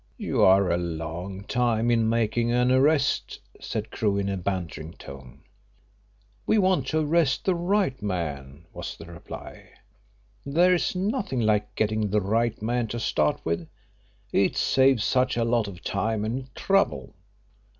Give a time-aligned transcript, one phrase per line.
[0.17, 5.43] "You are a long time in making an arrest," said Crewe, in a bantering tone.
[6.47, 9.69] "We want to arrest the right man," was the reply.
[10.43, 13.67] "There's nothing like getting the right man to start with;
[14.31, 17.13] it saves such a lot of time and trouble.